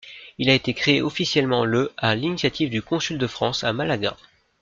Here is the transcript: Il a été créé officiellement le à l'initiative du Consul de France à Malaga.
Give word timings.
Il 0.39 0.49
a 0.49 0.55
été 0.55 0.73
créé 0.73 1.03
officiellement 1.03 1.63
le 1.63 1.91
à 1.97 2.15
l'initiative 2.15 2.71
du 2.71 2.81
Consul 2.81 3.19
de 3.19 3.27
France 3.27 3.63
à 3.63 3.71
Malaga. 3.71 4.17